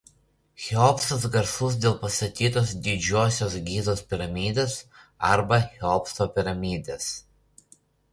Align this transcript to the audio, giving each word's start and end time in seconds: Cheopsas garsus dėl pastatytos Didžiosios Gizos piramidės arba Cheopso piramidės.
Cheopsas 0.67 1.25
garsus 1.33 1.75
dėl 1.83 1.97
pastatytos 2.05 2.71
Didžiosios 2.87 3.57
Gizos 3.67 4.01
piramidės 4.13 4.79
arba 5.33 5.61
Cheopso 5.75 6.29
piramidės. 6.39 7.11